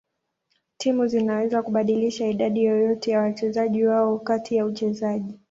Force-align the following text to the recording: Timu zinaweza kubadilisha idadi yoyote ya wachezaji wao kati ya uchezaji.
Timu 0.77 1.07
zinaweza 1.07 1.63
kubadilisha 1.63 2.27
idadi 2.27 2.63
yoyote 2.63 3.11
ya 3.11 3.19
wachezaji 3.21 3.85
wao 3.87 4.19
kati 4.19 4.55
ya 4.55 4.65
uchezaji. 4.65 5.39